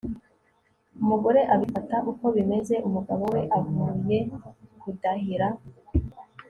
umugore 1.01 1.39
abifata 1.53 1.97
uko 2.11 2.25
bimeze, 2.35 2.75
umugabo 2.87 3.23
we 3.33 3.41
avuye 3.59 4.19
kudahira 4.81 5.47